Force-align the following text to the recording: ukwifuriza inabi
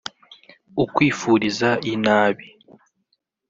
ukwifuriza 0.83 1.69
inabi 1.93 2.47